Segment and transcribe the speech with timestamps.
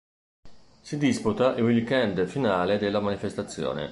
[0.81, 3.89] Si disputa il weekend finale della manifestazione.